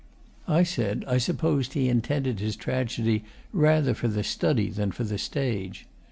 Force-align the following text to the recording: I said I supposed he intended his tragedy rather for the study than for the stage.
I 0.47 0.63
said 0.63 1.05
I 1.07 1.19
supposed 1.19 1.73
he 1.73 1.87
intended 1.87 2.39
his 2.39 2.55
tragedy 2.55 3.23
rather 3.53 3.93
for 3.93 4.07
the 4.07 4.23
study 4.23 4.71
than 4.71 4.91
for 4.91 5.03
the 5.03 5.19
stage. 5.19 5.85